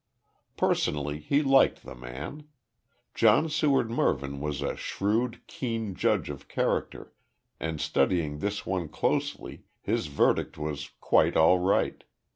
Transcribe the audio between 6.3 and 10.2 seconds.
of character, and studying this one closely, his